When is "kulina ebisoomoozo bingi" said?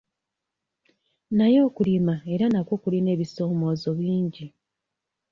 2.81-4.45